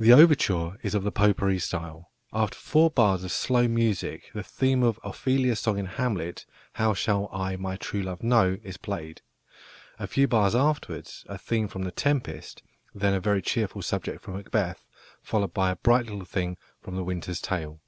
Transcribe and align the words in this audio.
The 0.00 0.12
overture 0.12 0.80
is 0.82 0.96
of 0.96 1.04
the 1.04 1.12
"potpourri" 1.12 1.60
style. 1.60 2.10
After 2.32 2.58
four 2.58 2.90
bars 2.90 3.22
of 3.22 3.30
slow 3.30 3.68
music 3.68 4.32
the 4.34 4.42
theme 4.42 4.82
of 4.82 4.98
Ophelia's 5.04 5.60
song 5.60 5.78
in 5.78 5.86
Hamlet, 5.86 6.44
"How 6.72 6.92
shall 6.92 7.28
I 7.32 7.54
my 7.54 7.76
true 7.76 8.02
love 8.02 8.24
know?", 8.24 8.58
is 8.64 8.76
played. 8.76 9.22
A 9.96 10.08
few 10.08 10.26
bars 10.26 10.56
afterwards 10.56 11.24
a 11.28 11.38
theme 11.38 11.68
from 11.68 11.82
The 11.84 11.92
Tempest, 11.92 12.64
then 12.96 13.14
a 13.14 13.20
very 13.20 13.42
cheerful 13.42 13.82
subject 13.82 14.22
from 14.24 14.34
Macbeth, 14.34 14.88
followed 15.22 15.54
by 15.54 15.70
a 15.70 15.76
bright 15.76 16.06
little 16.06 16.24
thing 16.24 16.56
from 16.80 16.96
The 16.96 17.04
Winter's 17.04 17.40
Tale. 17.40 17.78